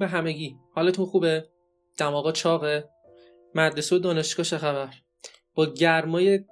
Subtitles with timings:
[0.00, 0.56] به همگی.
[0.74, 1.44] حالتون خوبه؟
[1.98, 2.84] دماغا چاقه.
[3.54, 4.88] مدرسه و دانشگاه چه خبر؟
[5.54, 6.44] با گرمای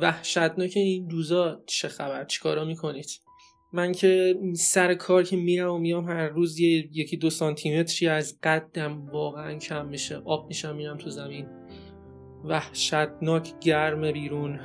[0.00, 3.06] وحشتناک این روزا چه خبر؟ چیکارا می‌کنید؟
[3.72, 8.38] من که سر کار که میرم و میام هر روز یه یکی دو سانتیمتری از
[8.42, 10.16] قدم واقعا کم میشه.
[10.24, 11.48] آب میشم میرم تو زمین.
[12.44, 14.60] وحشتناک گرم بیرون.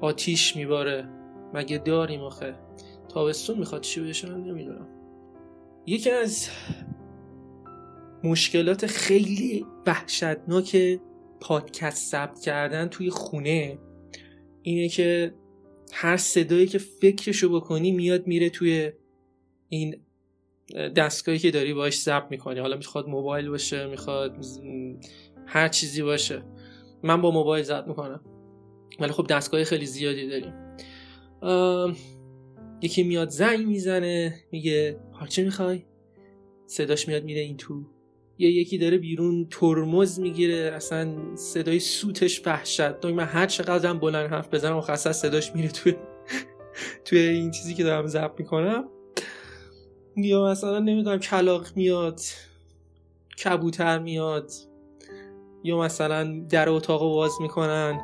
[0.00, 1.08] آتیش میباره.
[1.54, 2.54] مگه داریم آخه؟
[3.08, 4.88] تابستون می‌خواد چی بشه؟ من نمی‌دونم.
[5.86, 6.48] یکی از
[8.24, 11.00] مشکلات خیلی وحشتناک
[11.40, 13.78] پادکست ثبت کردن توی خونه.
[14.62, 15.34] اینه که
[15.92, 18.92] هر صدایی که فکرشو بکنی میاد میره توی
[19.68, 19.96] این
[20.96, 22.60] دستگاهی که داری باش ضبط می‌کنی.
[22.60, 24.46] حالا می‌خواد موبایل باشه می‌خواد
[25.46, 26.42] هر چیزی باشه.
[27.02, 28.20] من با موبایل ضبط می‌کنم.
[29.00, 30.54] ولی خب دستگاه خیلی زیادی داریم
[32.82, 35.82] یکی میاد زنگ می‌زنه میگه چه می‌خوای؟
[36.66, 37.86] صداش میاد میره این تو.
[38.40, 43.04] یه یکی داره بیرون ترمز می‌گیره اصلا صدای سوتش وحشت.
[43.04, 45.94] من هر چقدرم بلند حرف بزنم و خاصه صداش میره توی
[47.04, 48.84] توی این چیزی که دارم ضبط می‌کنم.
[50.16, 52.20] یا مثلا نمی‌دونم کلاق میاد
[53.44, 54.50] کبوتر میاد
[55.64, 58.00] یا مثلا در اتاق باز می‌کنن.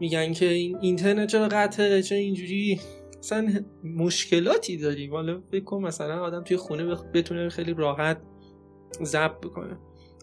[0.00, 2.80] میگن که این اینترنت چرا قطعه؟ چرا اینجوری؟
[3.18, 5.10] مثلا مشکلاتی داریم.
[5.10, 8.22] حالا فکر مثلا آدم توی خونه بتونه خیلی راحت
[9.02, 9.76] ضبط بکنه.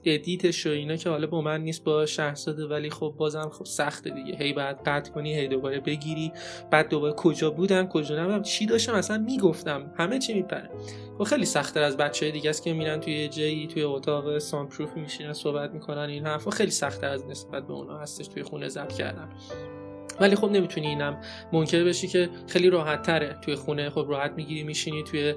[0.06, 3.66] edit ش و اینا که حالا با من نیست با شهرزاده ولی خب بازم خب
[3.66, 4.36] سخته دیگه.
[4.36, 6.32] هی بعد قطع کنی هی دوباره بگیری.
[6.72, 9.94] بعد دوباره کجا بودم کجا نبودم چی داشتم اصلا می‌گفتم.
[9.98, 10.70] همه چی میپره.
[11.18, 14.70] خب خیلی سختتر از بچه های دیگه است که میرن توی جایی توی اتاق sound
[14.70, 16.52] proof میشینن صحبت می‌کنن این حرفا.
[16.52, 19.30] خیلی سختتر از نسبت به اونا هستش توی خونه ضبط کردن.
[20.20, 21.22] ولی خب نمی‌تونی اینم
[21.54, 25.36] منکر بشی که خیلی راحت تره توی خونه خب راحت می‌گیری میشینی توی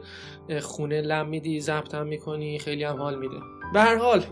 [0.60, 3.36] خونه لم میدی ضبط هم می‌کنی خیلی هم حال میده.
[3.72, 4.24] به هر حال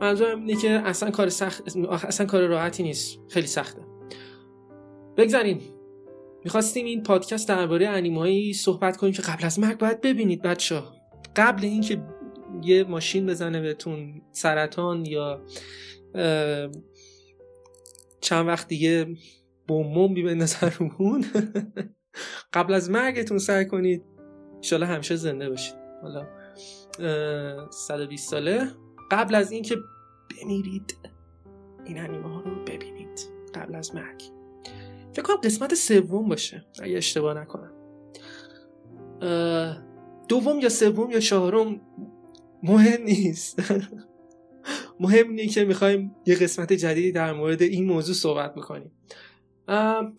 [0.00, 3.18] منظورم اینه که اصلا کار سخت اصلا کار راحتی نیست.
[3.28, 3.82] خیلی سخته.
[5.16, 5.60] بگذاریم.
[6.44, 10.82] می‌خواستیم این پادکست درباره انیمایی صحبت کنیم که قبل از مرگ باید ببینید بچه
[11.36, 12.02] قبل اینکه
[12.62, 15.42] یه ماشین بزنه بهتون سرطان یا
[18.20, 19.06] چند وقت دیگه
[19.72, 21.24] بومبی به نظر اون.
[22.54, 24.02] قبل از مرگتون سعی کنید.
[24.56, 25.74] انشالله همیشه زنده باشید.
[26.02, 26.26] حالا
[27.70, 28.68] 120 ساله.
[29.10, 29.76] قبل از اینکه
[30.30, 30.96] بمیرید
[31.84, 33.28] این انیمه ها رو ببینید.
[33.54, 34.22] قبل از مرگ.
[35.12, 37.72] فکر کنم قسمت سوم باشه اگه اشتباه نکنم.
[40.28, 41.80] دوم یا سوم یا چهارم
[42.62, 43.62] مهم نیست.
[45.00, 48.92] مهم اینه که می‌خوایم یه قسمت جدیدی در مورد این موضوع صحبت می‌کنیم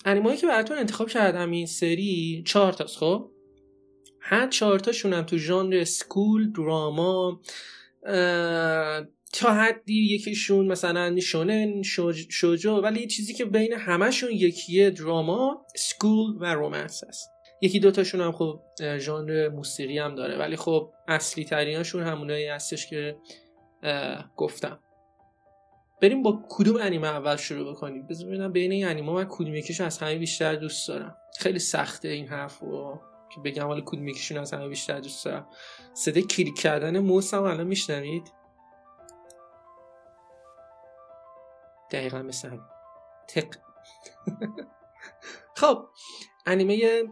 [0.05, 3.29] انیمایی که براتون انتخاب کردم این سری چهار تاست خب؟
[4.19, 7.41] هر چهار تاشون هم تو ژانر سکول دراما
[9.33, 11.81] تا حدی یکیشون مثلا شونن
[12.29, 17.29] شوجو ولی چیزی که بین همشون یکیه دراما سکول و رومنس هست.
[17.61, 18.59] یکی دوتاشون هم خب
[18.97, 20.37] ژانر موسیقی هم داره.
[20.37, 23.17] ولی خب اصلی تریناشون همونایی هستش که
[24.37, 24.82] گفتم.
[26.03, 29.83] بریم با کدوم انیمه اول شروع بکنیم؟ بذار ببینم بین این انیمه من کدوم یکیشو
[29.83, 31.17] از همه بیشتر دوست دارم.
[31.39, 35.47] خیلی سخته این حرف و که بگم حالا کدوم یکیشون از همه بیشتر دوست دارم.
[35.93, 38.33] صدای کلیک کردن موس هم الان میشنوید؟
[41.91, 42.65] دقیقا مثل هم
[43.27, 43.47] تق
[45.59, 45.85] خب
[46.45, 47.03] انیمه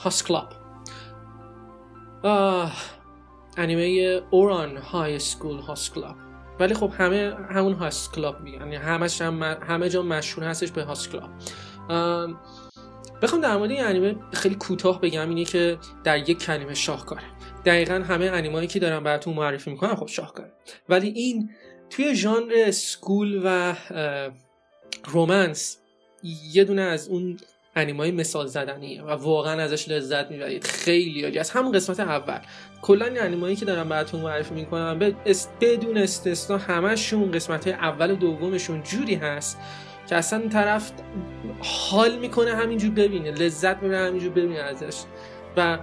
[0.00, 0.48] هاس کلاب.
[3.56, 6.27] انیمه Ouran High School Host Club.
[6.60, 8.58] ولی خب همه همون Host Club میگن.
[8.58, 11.30] یعنی همش هم همه جا مشهور هستش به Host Club.
[13.22, 17.22] بخوام در مورد این انیمه خیلی کوتاه بگم اینه که در یک کلمه شاهکاره.
[17.64, 20.52] دقیقا همه انیمایی که دارم براتون معرفی می‌کنم خب شاهکاره.
[20.88, 21.50] ولی این
[21.90, 23.76] توی ژانر school و
[25.04, 25.78] romance
[26.52, 27.36] یه دونه از اون
[27.78, 30.64] انیمای مثال زدنیه و واقعا ازش لذت می‌برید.
[30.64, 31.38] خیلی عالی.
[31.38, 32.38] از همون قسمت اول.
[32.82, 34.98] کلا این انیمایی که دارم براتون معرفی می‌کنم
[35.60, 39.58] بدون استثنا همشون قسمت های اول و دومشون جوری هست
[40.08, 40.92] که اصلا طرف
[41.60, 44.96] حال می‌کنه همینجور ببینه لذت می‌بره همینجور ببینه ازش.
[45.56, 45.78] و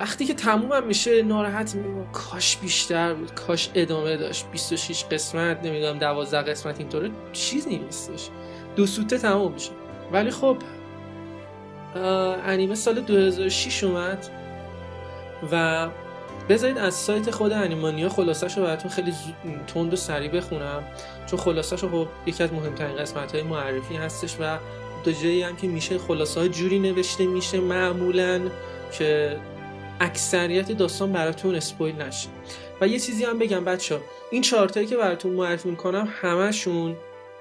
[0.00, 3.34] وقتی که تمومم میشه ناراحت میگم کاش بیشتر بود.
[3.34, 4.46] کاش ادامه داشت.
[4.52, 7.10] 26 قسمت نمی‌دونم 12 قسمت اینطوره.
[7.32, 8.28] چیزی نیستش.
[8.76, 9.70] دو سوته تموم میشه.
[10.12, 10.56] ولی خب
[11.96, 14.26] انیمه سال 2006 اومد
[15.52, 15.88] و
[16.48, 19.12] بذارید از سایت خود انیمانیا خلاصش رو براتون خیلی
[19.66, 20.82] تند و سریع بخونم
[21.26, 24.58] چون خلاصش رو خب یکی از مهمترین قسمت های معرفی هستش و
[25.04, 28.40] دو جایی هم که میشه خلاصه ها جوری نوشته میشه معمولا
[28.92, 29.36] که
[30.00, 32.28] اکثریت داستان براتون اسپویل نشه.
[32.80, 34.00] و یه چیزی هم بگم بچه
[34.30, 36.96] این چارتایی که براتون معرفی می‌کنم همشون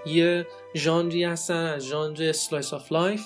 [0.06, 3.22] یه ژانری هستن از ژانر slice of life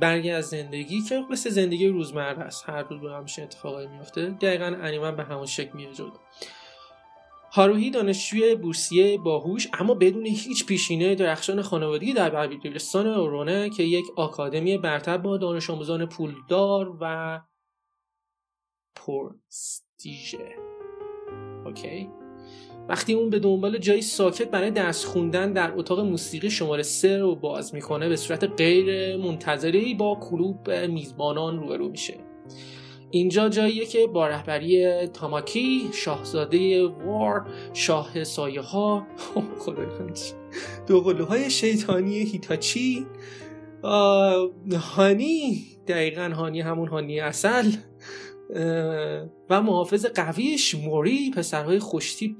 [0.00, 2.68] برگی از زندگی که مثل زندگی روزمره است.
[2.68, 6.12] هر روز همیشه اتفاقایی میفته دقیقا انیمه به همون شکل میاد جلو.
[7.52, 14.04] هاروهی دانشجوی بورسیه باهوش اما بدون هیچ پیشینه درخشان خانوادگی در دبیرستان اورونه که یک
[14.16, 17.40] آکادمی برتر با دانش آموزان پولدار و
[18.96, 20.56] پرستیژه.
[21.64, 22.08] اوکی؟
[22.88, 27.34] وقتی اون به دنبال جایی ساکت برای درس خوندن در اتاق موسیقی شماره سه رو
[27.34, 32.14] باز می‌کنه به صورت غیر منتظری با کلوب میزبانان روبرو میشه.
[33.10, 39.06] اینجا جاییه که با رهبری تاماکی شاهزاده وار شاه سایه ها
[40.86, 43.06] دو های شیطانی هیتاچی.
[44.96, 47.70] هانی دقیقا هانی همون هانی اصل.
[49.50, 52.38] و محافظ قویش موری پسرهای خوشتیپ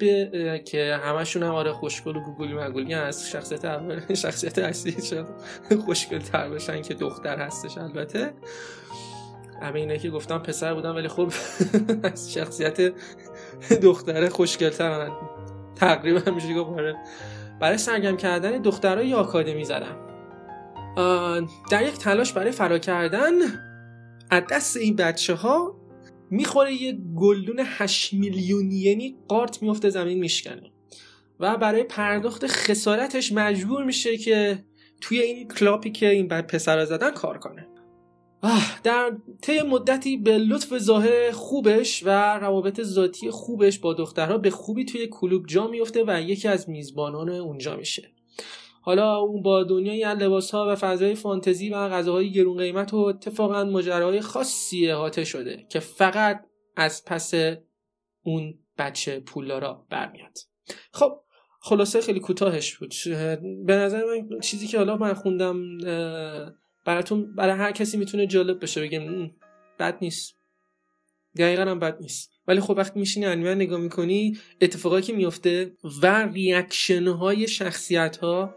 [0.64, 5.26] که همشون هم آره خوشگل و گوگلی مگولی از شخصیت اول شخصیت اصلی شد
[5.84, 8.32] خوشگل تر بشن که دختر هستش البته.
[9.62, 11.32] همه اینه که گفتم پسر بودم ولی خب
[12.12, 12.92] از شخصیت
[13.82, 15.10] دختره خوشگلتر
[15.74, 16.96] تقریبا میشه گفت آره.
[17.60, 19.96] برای سرگرم کردن دخترای آکادمی زدم.
[21.70, 23.32] در یک تلاش برای فرا کردن
[24.30, 25.85] از دست این بچه ها
[26.30, 30.70] می‌خوره یه گلدون 8 میلیون ینی قارت میفته زمین میشکنه.
[31.40, 34.64] و برای پرداخت خسارتش مجبور میشه که
[35.00, 37.66] توی این کلاپی که این بعد پسر زدن کار کنه.
[38.84, 44.84] در طی مدتی به لطف ظاهر خوبش و روابط ذاتی خوبش با دخترها به خوبی
[44.84, 48.10] توی کلوب جا میفته و یکی از میزبانان اونجا میشه.
[48.86, 53.64] حالا اون با دنیای لباس ها و فضای فانتزی و غذاهای گرون قیمت و اتفاقا
[53.64, 57.34] ماجراهای خاصی احاطه شده که فقط از پس
[58.22, 60.38] اون بچه پولدارا برمیاد.
[60.92, 61.20] خب
[61.60, 62.94] خلاصه خیلی کوتاهش بود.
[63.66, 65.78] به نظر من چیزی که حالا من خوندم
[66.84, 69.30] براتون برای هر کسی می‌تونه جالب بشه بگم
[69.78, 70.35] بد نیست.
[71.38, 72.30] دقیقا هم بد نیست.
[72.48, 78.54] ولی خب وقتی میشینی انیمه نگاه می‌کنی اتفاقایی که میفته و reaction های شخصیت ها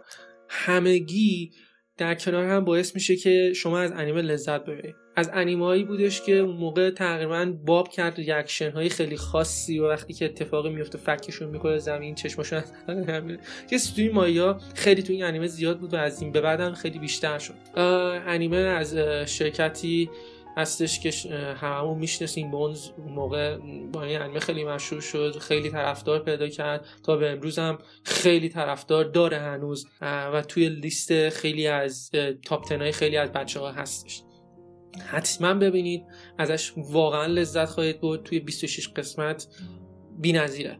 [0.49, 1.51] همگی
[1.97, 4.95] در کنار هم باعث میشه که شما از انیمه لذت ببرید.
[5.15, 10.25] از انیمه بودش که موقع تقریبا باب کرد reaction های خیلی خاصی و وقتی که
[10.25, 12.63] اتفاقی میفته فکشون می‌کنه زمین چشمشون
[13.69, 16.99] که توی مایا خیلی توی این انیمه زیاد بود و از این به بعدم خیلی
[16.99, 17.53] بیشتر شد.
[18.27, 18.95] انیمه از
[19.25, 20.09] شرکتی
[20.59, 21.11] هستش که
[21.55, 22.51] هممون می‌شناسیم.
[22.51, 23.57] بونز موقع
[23.93, 26.85] با این انیمه خیلی مشهور شد خیلی طرفدار پیدا کرد.
[27.03, 32.11] تا به امروز هم خیلی طرفدار داره هنوز و توی لیست خیلی از
[32.45, 34.23] تاپ تنهای خیلی از بچه ها هستش.
[35.05, 36.03] حتما ببینید
[36.37, 39.47] ازش واقعا لذت خواهید بود توی 26 قسمت.
[40.17, 40.79] بی نظیره.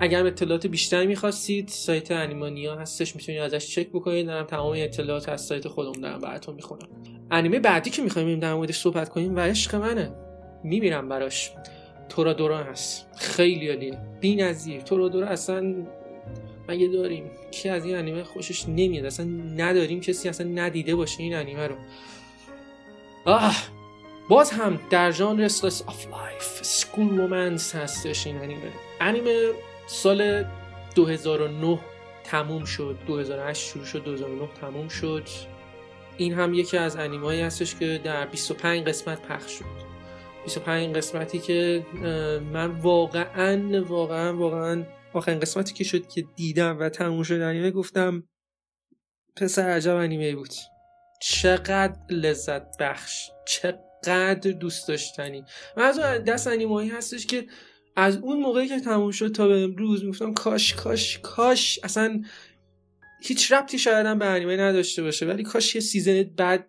[0.00, 3.16] اگر اطلاعات بیشتری می‌خواستید سایت انیمانیا هستش.
[3.16, 4.26] می‌تونید ازش چک بکنید.
[4.26, 6.88] دارم تمام اطلاعات از سایت خودم دارم براتون می‌خونم.
[7.30, 10.12] انیمه بعدی که می‌خوایم در موردش صحبت کنیم و عشق منه.
[10.64, 11.50] میمیرم براش.
[12.08, 13.06] تورادورا هست.
[13.16, 13.98] خیلی عالیه.
[14.20, 15.74] بی نظیر تورادورا اصلا
[16.68, 19.26] مگه داریم؟ کی از این انیمه خوشش نمیاد؟ اصلا
[19.56, 21.74] نداریم کسی اصلا ندیده باشه این انیمه رو.
[23.24, 23.56] آه!
[24.28, 28.60] باز هم در ژانر slice of life school romance هستش این انیمه.
[29.00, 29.52] انیمه
[29.86, 30.44] سال
[30.94, 31.78] 2009
[32.24, 32.98] تموم شد.
[33.06, 35.24] 2008 شروع شد 2009 تموم شد.
[36.16, 39.64] این هم یکی از انیمایی هستش که در 25 قسمت پخش شد.
[40.44, 41.86] 25 قسمتی که
[42.52, 48.22] من واقعا واقعا واقعا آخرین قسمتی که شد که دیدم و تموم شد انیمه گفتم
[49.36, 50.54] پسر عجب انیمه بود.
[51.20, 53.30] چقدر لذت بخش.
[53.46, 55.44] چقدر دوست داشتنی.
[55.76, 57.46] من از دست انیمایی هستش که
[57.96, 62.22] از اون موقعی که تموم شد تا به امروز می‌گفتم کاش کاش کاش اصلا
[63.24, 66.68] هیچ ربطی شاید هم به انیمه نداشته باشه ولی کاش یه سیزن بعد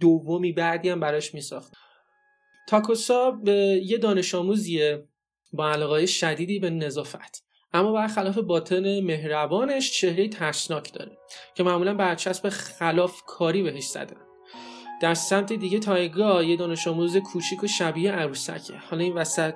[0.00, 1.72] دومی بعدی هم براش میساخت.
[2.68, 3.40] تاکوسا
[3.82, 5.08] یه دانش آموزیه
[5.52, 7.44] با علاقه شدیدی به نظافت.
[7.72, 11.18] اما برخلاف باطن مهربانش چهره ترسناک داره
[11.54, 14.16] که معمولا برچسب خلاف کاری بهش زدن
[15.02, 18.74] در سمت دیگه تایگا یه دانش آموز کوچیک و شبیه عروسکه.
[18.90, 19.54] حالا این وسط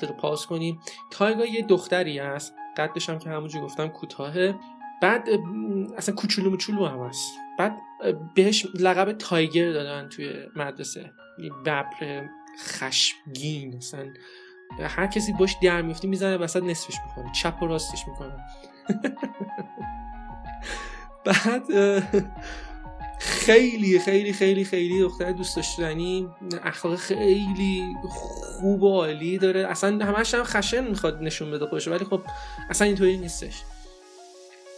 [0.00, 0.80] به پاس کنیم.
[1.10, 2.54] تایگا یه دختری هست.
[2.76, 4.54] قدش هم که همونجور گفتم کوتاهه.
[5.02, 5.28] بعد
[5.96, 7.32] اصلا کوچولو مچولو هم هست.
[7.58, 7.76] بعد
[8.34, 11.12] بهش لقب تایگر دادن توی مدرسه.
[11.64, 11.84] ببر
[12.60, 14.06] خشمگین اصلا
[14.80, 17.32] هر کسی باش در میفته می‌زنه وسط نصفش می‌کنه.
[17.32, 18.36] چپ و راستش می‌کنه.
[21.24, 21.62] بعد
[23.18, 26.28] خیلی خیلی خیلی خیلی دختر دوست داشتنی.
[26.64, 29.66] اخلاق خیلی خوب و عالی داره.
[29.66, 32.22] اصلا همش هم خشن می‌خواد نشون بده خودش ولی خب
[32.70, 33.62] اصلا اینطوری نیستش.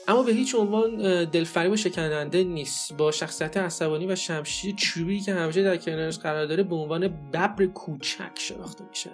[0.09, 2.97] اما به هیچ عنوان دلفریب و شکننده نیست.
[2.97, 7.67] با شخصیت عصبانی و شمشیر چوبی که همیشه در کنارش قرار داره به عنوان ببر
[7.67, 9.11] کوچک شناخته میشه.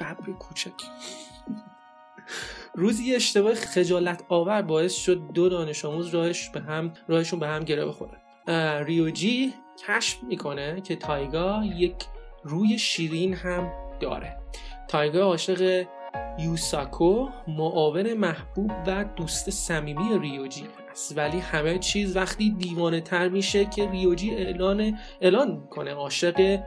[0.00, 0.72] ببر کوچک.
[2.74, 7.64] روزی اشتباه خجالت آور باعث شد دو دانش آموز راهش به هم راهشون به هم
[7.64, 8.20] گره بخوره
[8.84, 9.54] ریوجی
[9.86, 11.94] کشف می‌کنه که تایگا یک
[12.44, 14.36] روی شیرین هم داره.
[14.88, 15.86] تایگا عاشق
[16.38, 21.18] یوساکو معاون محبوب و دوست صمیمی ریوجی است.
[21.18, 26.60] ولی همه چیز وقتی دیوانه تر میشه که ریوجی اعلان اعلان کنه عاشق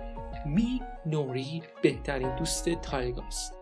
[0.46, 3.58] می نوری بهترین دوست تایگاست.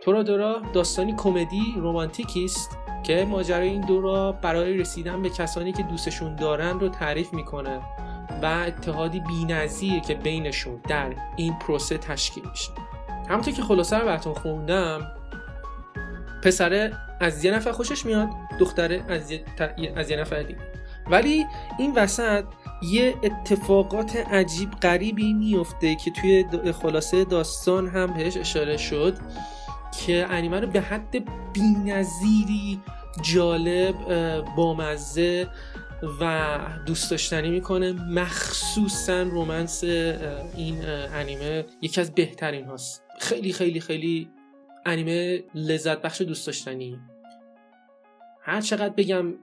[0.00, 5.72] تورا دورا داستانی کمدی رومانتیکی است که ماجرای این دو را برای رسیدن به کسانی
[5.72, 7.80] که دوستشون دارن رو تعریف می‌کنه
[8.42, 12.70] و اتحادی بینظیر که بینشون در این پروسه تشکیل میشه.
[13.28, 15.21] همونطور که خلاصه رو براتون خوندم
[16.42, 19.44] پسره از یه نفر خوشش میاد دختره از یه,
[19.96, 20.60] از یه نفر دیگه.
[21.10, 21.46] ولی
[21.78, 22.44] این وسط
[22.82, 29.18] یه اتفاقات عجیب غریبی میفته که توی خلاصه داستان هم بهش اشاره شد
[30.06, 32.80] که انیمه رو به حد بینظیری
[33.22, 33.94] جالب
[34.56, 35.48] بامزه
[36.20, 37.92] و دوست داشتنی می‌کنه.
[37.92, 40.84] مخصوصا رومنس این
[41.14, 43.02] انیمه یکی از بهترین هاست.
[43.20, 44.30] خیلی خیلی خیلی
[44.86, 47.00] انیمه لذت بخش دوست داشتنی.
[48.42, 49.34] هر چقدر بگم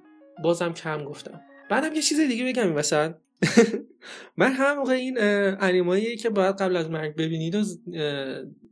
[0.44, 1.42] بازم کم گفتم.
[1.70, 3.14] بعدم یه چیز دیگه بگم این
[4.38, 5.18] من هم موقع این
[5.60, 7.64] انیمایی که باید قبل از مرگ ببینید و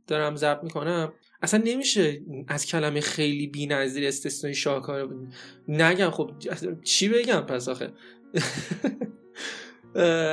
[0.06, 5.14] دارم ضبط می‌کنم اصلا نمیشه از کلمه خیلی بی نظیر استثنایی شاهکار
[5.68, 6.30] نگم خب
[6.82, 7.92] چی بگم پس آخه؟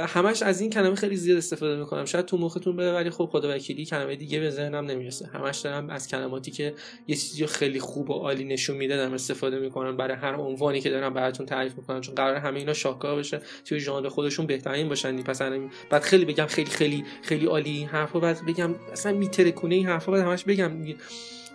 [0.07, 2.05] همش از این کلمه خیلی زیاد استفاده می‌کنم.
[2.05, 5.27] شاید تو مختون بره ولی خب خدا وکیلی کلمه دیگه به ذهنم نمی‌رسه.
[5.33, 6.73] همش دارم از کلماتی که
[7.07, 10.89] یه چیزی خیلی خوب و عالی نشون میده دارم استفاده می‌کنم برای هر عنوانی که
[10.89, 12.01] دارم براتون تعریف می‌کنم.
[12.01, 15.21] چون قرار همه اینا شاهکار بشه توی ژانر خودشون بهترین باشن.
[15.23, 15.41] پس
[15.89, 20.11] بعد خیلی بگم خیلی خیلی خیلی عالی این حرفا بعد بگم اصلا میترکونه این حرفا
[20.11, 20.71] بعد همش بگم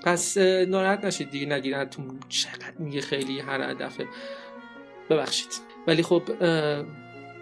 [0.04, 4.06] پس ناراحت نشید دیگه نگیرتون چقدر میگه خیلی هر دفعه
[5.10, 5.60] ببخشید.
[5.86, 6.22] ولی خب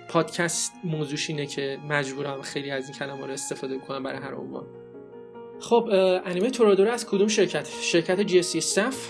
[0.09, 4.67] پادکست موضوعش اینه که مجبورم خیلی از این کلمه رو استفاده کنم برای هر عنوان.
[5.61, 5.89] خب
[6.25, 9.09] انیمه تورادورا از کدوم شرکت؟ شرکت J.C.Staff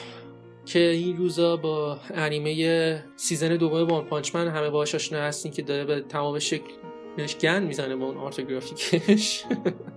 [0.66, 5.62] که این روزا با انیمه season دوم One Punch Man همه باهاش آشنا هستین که
[5.62, 6.72] داره به تمام شکل
[7.16, 9.44] بهش گند می‌زنه با اون art و گرافیکش.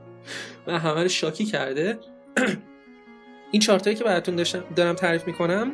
[0.67, 1.99] و همه رو شاکی کرده.
[3.51, 4.43] این چارتایی که براتون
[4.75, 5.71] دارم تعریف می‌کنم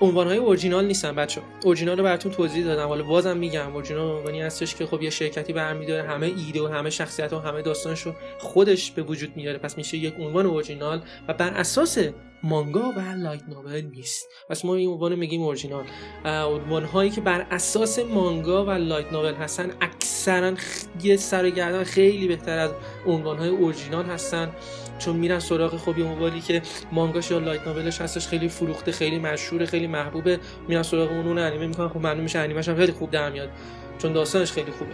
[0.00, 2.88] عنوان های اورجینال نیستن بچه اورجینال رو براتون توضیح دادم.
[2.88, 6.90] حالا بازم میگم اورجینال عنوانی هستش که خب یه شرکتی برمیداره همه ایده و همه
[6.90, 9.58] شخصیت و همه داستانش رو خودش به وجود میاره.
[9.58, 11.98] پس میشه یک عنوان اورجینال و بر اساس
[12.42, 14.28] مانگا و light novel نیست.
[14.48, 15.84] پس ما این عنوان میگیم اورجینال.
[16.24, 20.52] عنوان هایی که بر اساس مانگا و light novel هستن اکثرا
[21.02, 22.70] یه سر و گردن خیلی بهتر از
[23.06, 24.52] عنوان های اورجینال هستن.
[24.98, 26.62] چون میرن سراغ خب یه که
[26.92, 30.40] مانگاش یا light novel ش هستش خیلی فروخته خیلی مشهور خیلی محبوبه.
[30.68, 31.88] میرن سراغ اون اون انیمه می‌کنن.
[31.88, 33.48] خب معلوم میشه انیمهش هم خیلی خوب در میاد.
[33.98, 34.92] چون داستانش خیلی خوبه.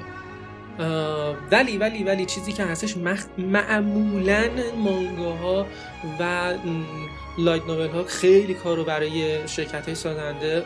[1.50, 3.24] ولی ولی ولی چیزی که هستش مخ...
[3.38, 4.44] معمولا
[4.76, 5.66] مانگاها
[6.20, 6.52] و
[7.38, 10.64] لایت نوول ها خیلی کار رو برای شرکت های سازنده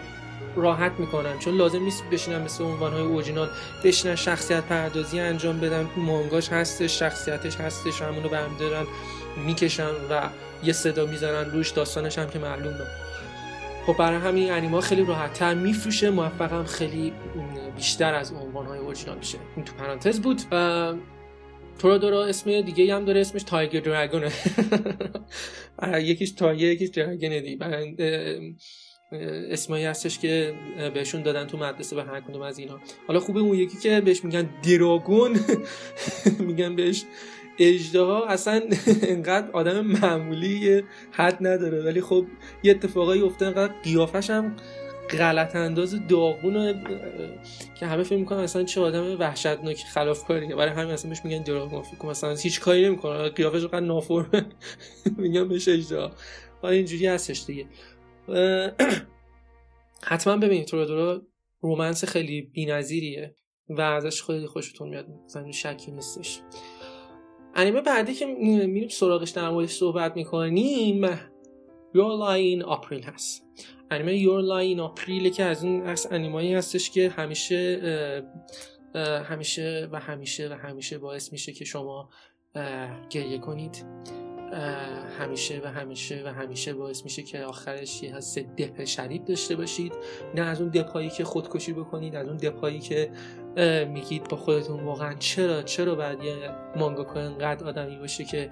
[0.56, 1.38] راحت می‌کنن.
[1.38, 3.48] چون لازم نیست بشینن مثل عنوان های اورجینال
[3.84, 5.88] بشینن شخصیت پردازی انجام بدن.
[5.96, 8.86] مانگاش هستش شخصیتش هستش همونو برمیدارن
[9.36, 10.28] می‌کشن و
[10.64, 12.86] یه صدا می‌زنن روش داستانش هم که معلومه.
[13.86, 17.12] خب برای همین انیما خیلی راحت تر میفروشه موفقم خیلی
[17.76, 19.38] بیشتر از عنوان های اورجینال میشه.
[19.56, 20.42] این تو پرانتز بود.
[21.82, 24.32] دورا اسم دیگه هم داره اسمش تایگر دراگونه.
[26.10, 27.58] یکیش تایگر یکیش دراگونه دی.
[29.50, 30.54] اسمایی هستش که
[30.94, 32.80] بهشون دادن تو مدرسه به هر کدوم از اینا.
[33.08, 35.40] حالا خوبه اون یکی که بهش میگن دراگون.
[36.48, 37.04] میگن بهش
[37.58, 38.62] اجدها اصلا
[39.02, 41.82] انقدر آدم معمولی حد نداره.
[41.82, 42.26] ولی خب
[42.62, 44.56] یه اتفاقایی افته انقدر قیافش هم
[45.10, 46.84] غلط انداز داغون
[47.80, 50.56] که همه فکر می‌کنن اصلا چه آدم وحشتناک خلافکاریه.
[50.56, 53.28] برای همین اصلا بهش میگن دراگون فکر مثلا هیچ کاری نمی‌کنه.
[53.28, 54.46] قیافش انقدر نافرمه
[55.18, 56.10] میگن بهش اجدها.
[56.62, 57.66] حالا اینجوری هستش دیگه.
[60.02, 61.22] حتما ببینید تورادورا
[61.60, 63.34] رومنس خیلی بی‌نظیریه
[63.68, 65.06] و ازش خیلی خوشتون میاد.
[65.24, 66.40] مثلا شکی نیستش.
[67.58, 71.06] انیمه بعدی که میریم سراغش در موردش صحبت می‌کنیم
[71.94, 73.46] Your Lie in April هست.
[73.90, 78.22] انیمه Your Lie in April که از اون از انیمایی هستش که همیشه
[79.24, 82.08] همیشه و همیشه و همیشه باعث میشه که شما
[83.10, 83.84] گریه کنید.
[85.18, 89.92] همیشه و همیشه و همیشه باعث میشه که آخرش یه حس دپ شدید داشته باشید.
[90.34, 93.10] نه از اون دپایی که خودکشی بکنید از اون دپایی که
[93.88, 96.36] میگید با خودتون واقعا چرا چرا باید یه
[96.76, 98.50] مانگاکا انقدر آدمی باشه که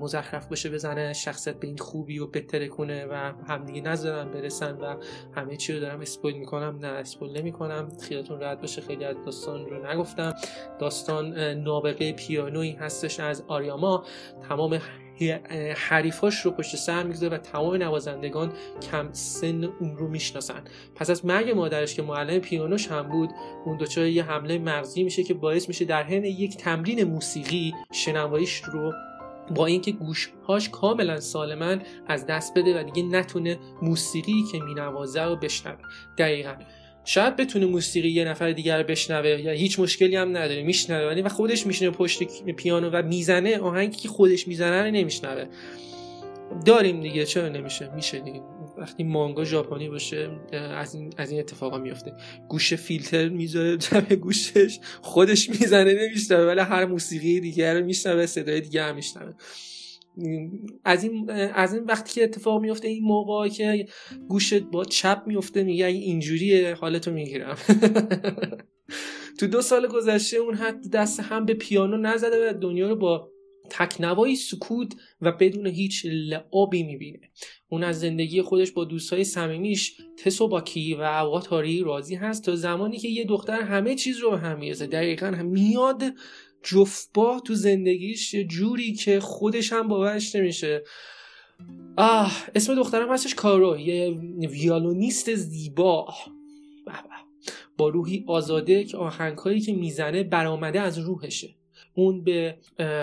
[0.00, 4.96] مزخرف باشه بزنه شخصیت به این خوبی و بتره کنه و همدیگه نذارن برسن و
[5.36, 6.78] همه چی رو دارم اسپویل می‌کنم.
[6.80, 7.88] نه اسپویل نمی‌کنم.
[8.08, 8.80] خیالتون راحت باشه.
[8.80, 10.34] خیلی از داستان رو نگفتم.
[10.78, 14.04] داستان نابغه پیانویی هستش از آریاما.
[14.48, 14.78] تمام
[15.76, 18.52] حریفاش رو پشت سر می‌گذاره و تمام نوازندگان
[18.90, 20.64] کم سن اون رو می‌شناسن.
[20.94, 23.30] پس از مرگ مادرش که معلم پیانوش هم بود
[23.64, 28.62] اون دچار یه حمله مغزی میشه که باعث میشه در حین یک تمرین موسیقی شنواییش
[28.64, 28.92] رو
[29.50, 35.36] با اینکه گوشهاش کاملا سالمن از دست بده و دیگه نتونه موسیقی که مینوازه رو
[35.36, 35.78] بشنوه.
[36.18, 36.54] دقیقا.
[37.04, 41.06] شاید بتونه موسیقی یه نفر دیگر بشنوه یا هیچ مشکلی هم نداره میشنوه.
[41.06, 45.44] ولی و خودش میشنه پشت پیانو و می‌زنه آهنگی که خودش می‌زنه رو نمیشنوه.
[46.66, 48.40] داریم دیگه چرا نمیشه؟ میشه دیگه.
[48.78, 52.12] وقتی مانگا ژاپنی باشه از این از این اتفاقا میفته
[52.48, 56.44] گوش فیلتر می‌ذاره جمع گوشش خودش می‌زنه نمیشنوه.
[56.44, 59.32] ولی هر موسیقی دیگر رو میشنوه صدای دیگه هم میشنوه.
[60.84, 63.86] از این از این وقتی که اتفاق میفته این موقع که
[64.28, 67.56] گوشت با چپ میفته میگه اینجوریه حالتو می‌گیرم.
[69.38, 73.30] تو دو سال گذشته اون حد دست هم به پیانو نزده و دنیا رو با
[73.70, 77.30] تکنوایی سکوت و بدون هیچ لعابی می‌بینه.
[77.68, 83.08] اون از زندگی خودش با دوستای صمیمیش تسوباکی و اواتاری راضی هست تا زمانی که
[83.08, 86.02] یه دختر همه چیز رو به هم می‌رسه دقیقا هم میاد
[86.64, 90.84] جفتبا تو زندگیش یه جوری که خودش هم باورش نمیشه.
[91.96, 94.10] آه اسم دخترم هستش کارو یه
[94.50, 96.14] ویالونیست زیبا.
[97.76, 101.54] با روحی آزاده که آهنگهایی که می‌زنه برآمده از روحشه.
[101.94, 102.58] اون به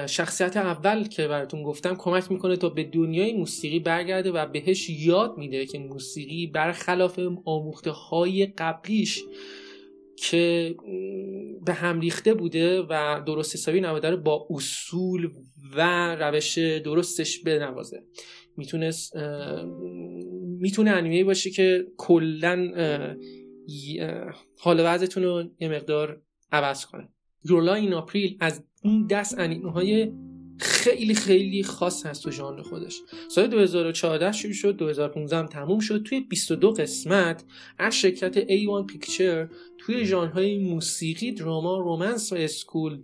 [0.08, 5.38] شخصیت اول که براتون گفتم کمک می‌کنه تا به دنیای موسیقی برگرده و بهش یاد
[5.38, 9.24] میده که موسیقی برخلاف آموخته های قبلیش
[10.22, 10.76] که
[11.66, 15.30] به هم ریخته بوده و درست حسابی نواده رو با اصول
[15.76, 18.04] و روش درستش بنوازه.
[18.58, 19.16] می‌تونست
[20.60, 22.72] می‌تونه انیمه باشه که کلا
[24.60, 27.10] حال وضعتون رو یه مقدار عوض کنه.
[27.50, 30.12] یورلا این آپریل از این دست انیمه های
[30.62, 33.02] خیلی خیلی خاص هست تو ژانر خودش.
[33.30, 36.04] سال 2014 شروع شد 2015 هم تموم شد.
[36.04, 37.44] توی 22 قسمت
[37.78, 43.00] از شرکت A1 Picture توی ژانرهای موسیقی دراما romance و school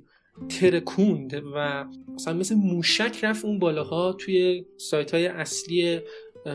[0.50, 6.00] ترکوند و مثلا مثل موشک رفت اون بالاها توی سایت های اصلی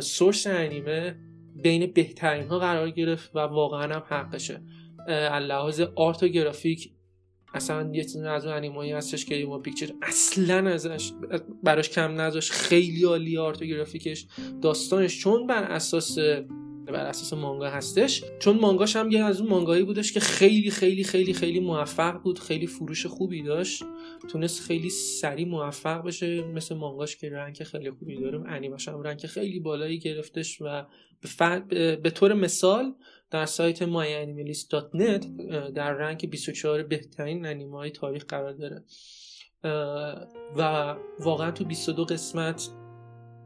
[0.01, 1.17] source انیمه
[1.63, 4.63] بین بهترین ها قرار گرفت و واقعا هم حقشه.
[5.41, 6.93] لحاظ art و گرافیک
[7.55, 11.13] اصلا یه چیز از اون انیمایی هستش که ما Picture اصلا ازش
[11.63, 14.27] براش کم نذاشت خیلی عالی art و گرافیکش
[14.63, 16.19] داستانش چون بر اساس
[16.87, 21.05] بر اساس مانگا هستش چون مانگاش هم یه از اون مانگایی بودش که خیلی خیلی
[21.05, 23.85] خیلی خیلی موفق بود خیلی فروش خوبی داشت.
[24.29, 26.43] تونست خیلی سریع موفق بشه.
[26.43, 28.43] مثل مانگاش که رنگ خیلی خوبی داره.
[28.49, 30.87] انیماش هم رنگ خیلی بالایی گرفتش و
[31.69, 32.95] به, به طور مثال
[33.33, 35.27] در سایت myanimalist.net
[35.75, 38.85] در رنگ 24 بهترین انیمه های تاریخ قرار داره.
[40.57, 42.69] و واقعا تو 22 قسمت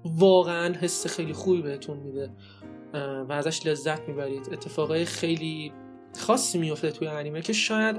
[0.04, 2.30] واقعا حس خیلی خوبی بهتون میده
[3.28, 4.48] و ازش لذت می‌برید.
[4.52, 5.72] اتفاقای خیلی
[6.18, 7.96] خاصی میفته توی انیمه که شاید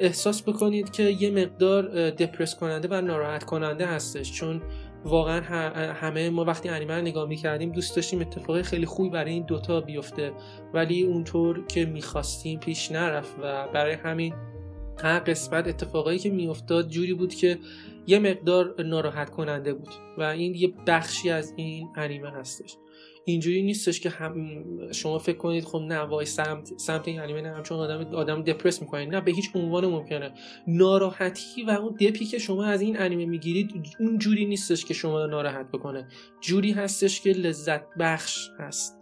[0.00, 4.32] احساس بکنید که یه مقدار دپرس کننده و ناراحت کننده هستش.
[4.32, 4.62] چون
[5.06, 5.40] واقعا
[5.92, 9.80] همه ما وقتی انیمه رو نگاه می‌کردیم دوست داشتیم اتفاقی خیلی خوبی برای این دوتا
[9.80, 10.32] بیفته.
[10.74, 14.34] ولی اونطور که می‌خواستیم پیش نرفت و برای همین
[15.02, 17.58] هر قسمت اتفاقایی که میافتاد جوری بود که
[18.06, 19.88] یه مقدار ناراحت کننده بود.
[20.18, 22.76] و این یه بخشی از این انیمه هستش.
[23.28, 24.34] اینجوری نیستش که هم
[24.92, 28.82] شما فکر کنید خب نه وای سمت سمت این انیمه نه چون آدم آدم دپرس
[28.82, 29.06] می‌کنه.
[29.06, 30.34] نه به هیچ عنوان ممکنه.
[30.66, 35.26] ناراحتی و اون دپی که شما از این انیمه می‌گیرید اون جوری نیستش که شما
[35.26, 36.08] ناراحت بکنه.
[36.40, 38.98] جوری هستش که لذت بخش هست.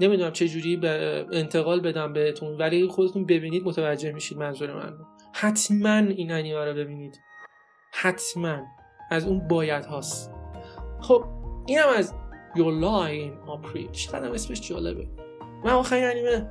[0.00, 4.92] نمی‌دونم چه جوری به انتقال بدم بهتون ولی خودتون ببینید متوجه میشید منظور من.
[5.34, 7.20] حتما این انیمه رو ببینید.
[7.92, 8.62] حتما.
[9.10, 10.30] از اون باید هاست
[11.00, 11.24] خب
[11.66, 12.14] اینم از
[12.56, 12.72] Your
[13.10, 15.08] in April چقدر اسمش جالبه.
[15.64, 16.50] من آخرین انیمه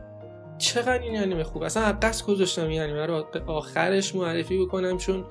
[0.57, 3.25] چقدر این انیمه خوب اصلا قصد گذاشتم این انیمه رو.
[3.47, 5.25] آخرش معرفی بکنم چون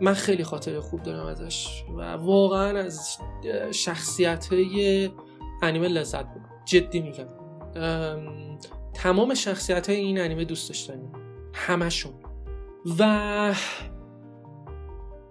[0.00, 3.18] من خیلی خاطر خوب دارم ازش و واقعا از
[3.70, 5.10] شخصیت های
[5.62, 7.26] انیمه لذت بودم جدی میگم.
[8.94, 11.08] تمام شخصیت های این انیمه دوست داشتنی.
[11.54, 12.12] همشون.
[12.98, 13.54] و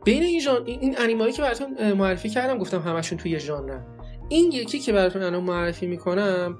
[0.04, 3.80] بین این جان این انیمه هایی که براتون معرفی کردم گفتم همشون توی ژانر.
[4.30, 6.58] این یکی که براتون الان معرفی می‌کنم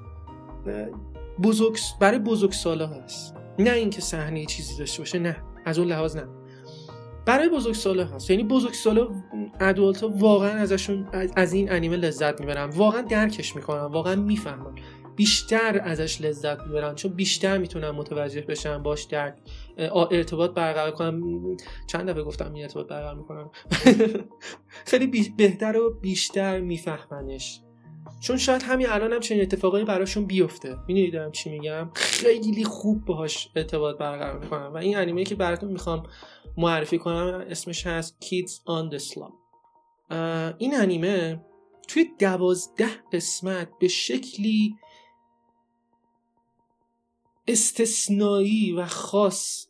[1.42, 3.34] بزرگ برای بزرگ ساله هست.
[3.58, 5.36] نه اینکه صحنه چیزی داشته باشه نه.
[5.64, 6.28] از اون لحاظ نه.
[7.26, 8.30] برای بزرگ ساله هست.
[8.30, 9.06] یعنی بزرگ ساله
[9.60, 12.70] ادوالت واقعا ازشون از این انیمه لذت می‌برن.
[12.70, 13.84] واقعا درکش می‌کنن.
[13.84, 14.74] واقعا می‌فهمن.
[15.20, 19.34] بیشتر ازش لذت می‌برن چون بیشتر می‌تونن متوجه بشن باش درک
[20.10, 21.56] ارتباط برقرار کنم.
[21.86, 23.50] چند دفعه گفتم این ارتباط برقرار می‌کنم.
[24.90, 27.60] خیلی بهتر و بیشتر میفهمنش.
[28.20, 30.76] چون شاید همین الان هم چنین اتفاقایی براشون بیفته.
[30.88, 34.72] می‌دونید دارم چی میگم؟ خیلی خوب باهاش ارتباط برقرار می‌کنم.
[34.74, 36.02] و این انیمه که براتون می‌خوام
[36.56, 39.32] معرفی کنم اسمش هست Kids on the Slum.
[40.58, 41.44] این انیمه
[41.88, 44.76] توی دوازده قسمت به شکلی
[47.46, 49.66] استثنایی و خاص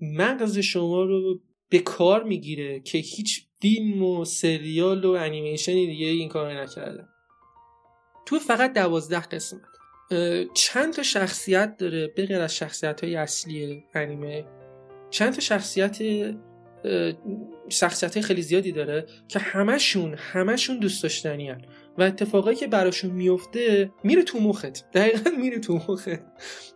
[0.00, 6.28] مغز شما رو به کار می‌گیره که هیچ فیلم و سریال و انیمیشنی دیگه این
[6.28, 7.04] کار نکرده.
[8.26, 9.60] تو فقط دوازده قسمت.
[10.54, 14.44] چند تا شخصیت داره؟ به غیر از شخصیت های اصلی انیمه.
[15.10, 15.98] چند تا شخصیت
[17.68, 21.50] شخصیت خیلی زیادی داره که همشون همشون دوست داشتنی
[21.98, 24.90] و اتفاقایی که براشون میفته میره تو مخت.
[24.92, 26.08] دقیقا میره تو مخت.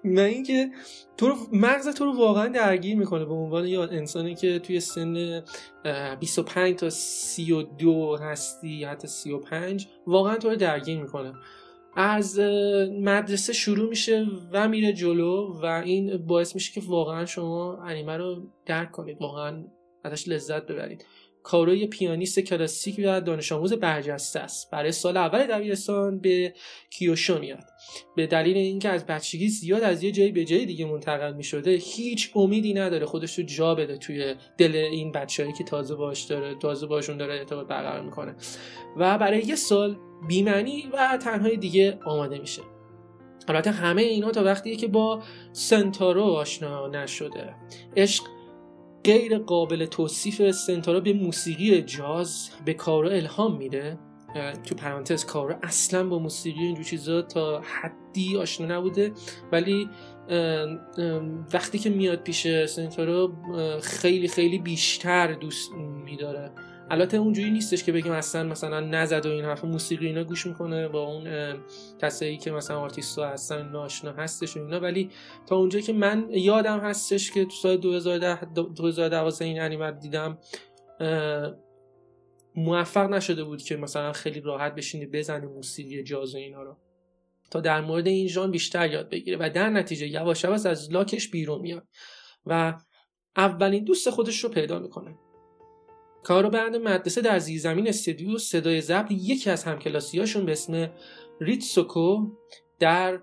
[0.04, 0.70] و اینکه
[1.16, 5.42] تو رو مغز تو رو واقعا درگیر می‌کنه به عنوان یا انسانی که توی سن
[6.20, 11.32] 25 تا 32 هستی حتی 35 واقعا تو رو درگیر می‌کنه.
[11.96, 12.38] از
[13.00, 18.50] مدرسه شروع میشه و میره جلو و این باعث میشه که واقعا شما انیمه رو
[18.66, 19.16] درک کنید.
[19.20, 19.64] واقعا
[20.04, 21.04] ازش لذت ببرید.
[21.42, 24.70] کارو یه پیانیست کلاسیک و دانش آموز برجسته است.
[24.70, 26.54] برای سال اول دبیرستان به
[26.90, 27.64] کیوشو میاد.
[28.16, 31.70] به دلیل اینکه از بچگی زیاد از یه جایی به جای دیگه منتقل می شده
[31.70, 36.54] هیچ امیدی نداره خودش رو جا بده توی دل این بچههایی که تازه باش داره
[36.54, 38.36] تازه باشون داره ارتباط برقرار می‌کنه.
[38.96, 39.96] و برای یه سال
[40.28, 42.62] بیمنی و تنهای دیگه آماده میشه.
[43.48, 47.54] البته همه اینا تا وقتی که با سنتارو آشنا نشده.
[47.96, 48.24] عشق
[49.04, 53.98] غیر قابل توصیف سنتارا به موسیقی جاز به کارو الهام میده.
[54.66, 59.12] تو پرانتز کارو اصلا با موسیقی اینجور چیزا تا حدی آشنا نبوده.
[59.52, 59.88] ولی
[61.52, 63.32] وقتی که میاد پیش سنتارا
[63.82, 65.72] خیلی خیلی بیشتر دوست
[66.04, 66.52] میداره.
[66.90, 70.88] البته اونجوری نیستش که بگیم اصلا مثلا نزد و این حرف موسیقی اینا گوش می‌کنه
[70.88, 71.54] با اون
[72.02, 74.80] کسایی که مثلا آرتیستا هستن ناشنا هستش و اینا.
[74.80, 75.10] ولی
[75.46, 80.38] تا اونجایی که من یادم هستش که تو سال 2010 2012 این انیمه دیدم
[82.56, 86.76] موفق نشده بود که مثلا خیلی راحت بشینی بزنی موسیقی جاز و اینا رو.
[87.50, 89.36] تا در مورد این ژان بیشتر یاد بگیره.
[89.40, 91.88] و در نتیجه یواش یواش از لاکش بیرون میاد
[92.46, 92.74] و
[93.36, 95.18] اولین دوست خودش رو پیدا می‌کنه.
[96.24, 100.90] کارو بعد مدرسه در زیرزمین استودیو صدای ضبط یکی از همکلاسیاشون به اسم
[101.40, 102.30] ریتسوکو
[102.78, 103.20] در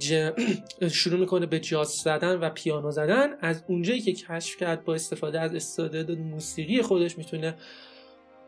[0.90, 3.36] شروع می‌کنه به جاز زدن و پیانو زدن.
[3.40, 7.56] از اونجایی که کشف کرد با استفاده از استعداد موسیقی خودش می‌تونه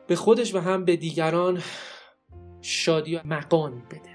[0.07, 1.63] به خودش و هم به دیگران
[2.61, 4.12] شادی و مقام بده.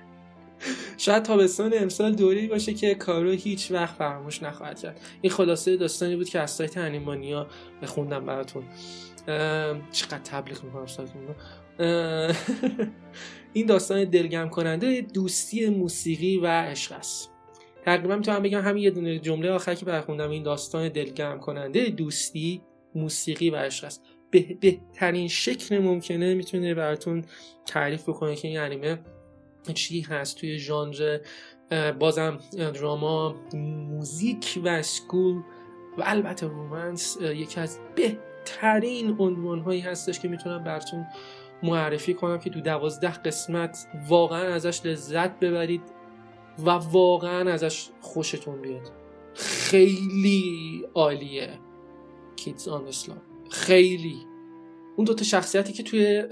[0.98, 5.02] شاید تابستان امسال دوری باشه که کارو هیچ وقت فراموش نخواهد کرد.
[5.22, 7.48] این خلاصه داستانی بود که از سایت انیمانیا
[7.82, 8.63] بخوندم براتون.
[9.91, 11.22] چقدر تبلیغ می‌کنم سایتون
[13.54, 17.32] این داستان دلگرم کننده دوستی موسیقی و عشق است.
[17.86, 20.30] تقریبا می‌تونم بگم همین یه دونه جمله آخر که برخوندم.
[20.30, 22.62] این داستان دلگرم کننده دوستی
[22.96, 24.04] موسیقی و عشق است.
[24.32, 27.26] به بهترین شکل ممکنه می‌تونه براتون
[27.65, 29.00] تعریف بکنه که این انیمه
[29.74, 31.20] چی هست توی ژانر
[32.00, 35.36] بازم دراما موزیک و اسکول
[35.98, 41.06] و البته رومنس یکی از بهترین عنوان هایی هستش که می‌تونم براتون
[41.64, 45.82] معرفی کنم که تو دوازده قسمت واقعا ازش لذت ببرید
[46.60, 48.92] و واقعا ازش خوشتون بیاد.
[49.36, 51.60] خیلی عالیه.
[52.36, 54.18] کیدز آن اسلام خیلی.
[54.96, 56.24] اون دوتا شخصیتی که توی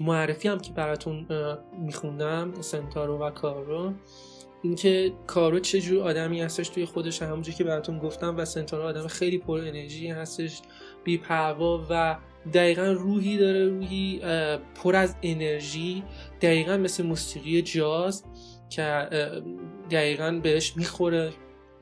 [0.00, 1.26] معرفی هم که براتون
[1.78, 3.92] میخوندم سنتارو و کارو.
[4.62, 9.06] اینکه کارو چه جور آدمی هستش توی خودش همونجوری که براتون گفتم و سنتارو آدم
[9.06, 10.62] خیلی پر انرژی هستش
[11.04, 12.16] بی پروا و
[12.54, 14.20] دقیقا روحی داره روحی
[14.74, 16.02] پر از انرژی
[16.40, 18.24] دقیقا مثل موسیقی جاز
[18.70, 19.08] که
[19.90, 21.32] دقیقا بهش می‌خوره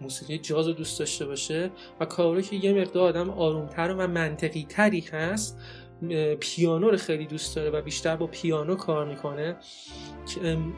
[0.01, 1.71] موسیقی جاز رو دوست داشته باشه.
[2.01, 5.59] و کارو که یه مقدار آدم آرومتر و منطقی تری هست
[6.41, 9.57] پیانو رو خیلی دوست داره و بیشتر با پیانو کار می‌کنه.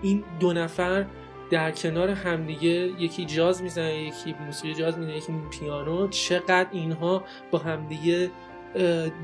[0.03, 1.07] این دو نفر
[1.51, 6.09] در کنار همدیگه یکی جاز می‌زنه یکی موسیقی جاز می‌زنه یکی پیانو.
[6.09, 8.31] چقدر اینها با همدیگه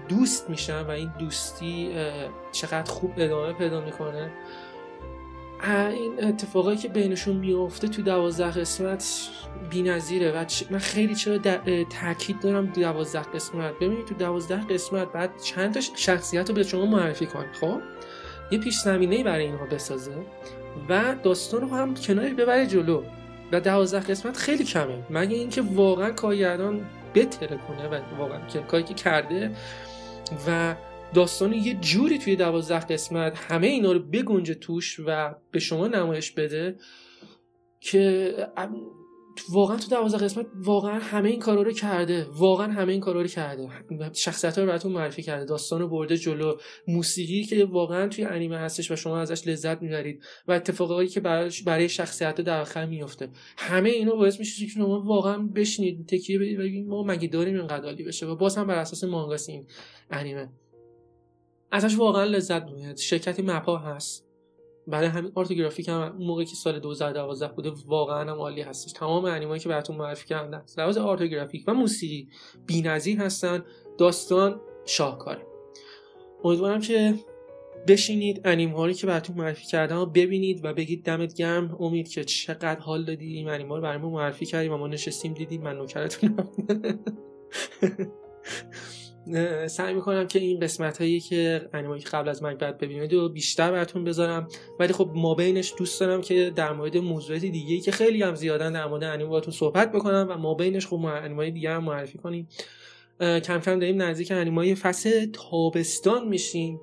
[0.09, 1.91] دوست میشن و این دوستی
[2.53, 4.33] چقدر خوب ادامه پیدا می‌کنه.
[5.65, 9.29] این اتفاقایی که بینشون میفته تو دوازده قسمت
[9.75, 11.39] نظیره و من خیلی چرا
[11.85, 13.75] تاکید دارم دوازده قسمت.
[13.75, 17.81] ببینید تو دوازده قسمت بعد چند تا شخصیت رو به شما معرفی کنید خب؟
[18.51, 20.13] یه پیش زمینه برای اینها بسازه
[20.89, 23.03] و داستان رو هم کناری ببره جلو
[23.53, 25.03] و دوازده قسمت خیلی کمه.
[25.11, 29.51] مگه اینکه واقعا کارگردان بتره کنه و واقعا کاری که کرده
[30.47, 30.75] و
[31.15, 36.31] داستان یه جوری توی دوازده قسمت همه اینا رو بگنجه توش و به شما نمایش
[36.31, 36.77] بده
[37.81, 38.35] که
[39.51, 42.27] واقعا تو دوازده قسمت واقعا همه این کارا رو کرده.
[42.33, 43.69] واقعا همه این کارا رو کرده.
[44.13, 45.45] شخصیت ها رو براتون معرفی کرده.
[45.45, 46.57] داستان رو برده جلو.
[46.89, 51.21] موسیقی که واقعا توی انیمه هستش و شما ازش لذت می‌برید و اتفاقایی که
[51.67, 56.07] برای شخصیت در آخر میفته همه اینا باعث میشه که شما واقعا بشینید.
[56.07, 59.67] تکیه بدید ما مگه داریم اینقدر عالی بشه؟ و باز هم بر اساس مانگاس این
[60.11, 60.49] انیمه.
[61.71, 64.25] ازش واقعا لذت می‌برید شرکتی مپا هست.
[64.87, 68.93] برای همین آرتوگرافیک هم اون موقعی که سال 2012 بوده واقعا هم عالی هستش.
[68.93, 72.29] تمام انیمایی که براتون معرفی کردم لحاظ آرتوگرافیک و موسیقی
[72.67, 73.65] بی‌نظیر هستن.
[73.99, 75.47] داستان شاهکاره.
[76.45, 77.15] امیدوارم که
[77.89, 81.77] بشینید انیم هایی که براتون معرفی کردم ببینید و بگید دمت گرم.
[81.81, 85.63] امید که چقدر حال دادی این انیم رو برامون معرفی کردیم و ما نشستیم دیدیم.
[85.63, 86.49] من نوکرتونم.
[89.67, 94.05] سعی می‌کنم که این قسمت هایی که انیمایی قبل از بعد ببینید و بیشتر براتون
[94.05, 94.49] بذارم.
[94.81, 98.73] ولی خب ما بینش دوست دارم که در مورد موضوعات دیگه که خیلی هم زیادن
[98.73, 102.49] در مورد انیمه باهاتون صحبت بکنم و ما بینش خب انیمای دیگه هم معرفی کنیم.
[103.21, 106.81] کم کم داریم نزدیک انیمای فصل تابستان میشیم.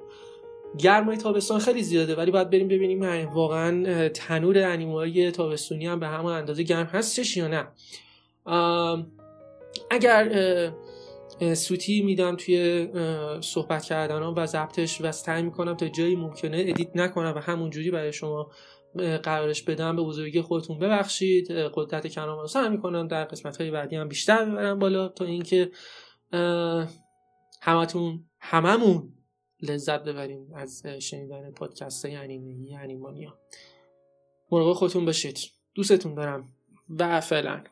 [0.77, 6.31] گرمای تابستان خیلی زیاده ولی باید بریم ببینیم واقعا تنور انیمای تابستونی هم به همون
[6.31, 7.67] اندازه گرم هستش یا نه.
[9.91, 10.29] اگر
[11.39, 12.87] سوتی میدم توی
[13.41, 18.13] صحبت کردن و ضبطش و سعی می‌کنم تا جایی ممکنه ادیت نکنم و همونجوری برای
[18.13, 18.51] شما
[19.23, 21.51] قرارش بدم به بزرگی خودتون ببخشید.
[21.51, 25.71] قدرت کلام رو سعی می‌کنم در قسمت های بعدی هم بیشتر ببرم بالا تا اینکه
[27.61, 29.13] همتون هممون
[29.61, 33.39] لذت ببریم از شنیدن پادکست های انیمه انیمانیا
[34.51, 35.39] مراقب خودتون باشید.
[35.75, 36.53] دوستتون دارم.
[36.89, 37.63] و فعلا.